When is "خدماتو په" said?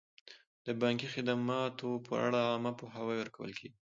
1.13-2.13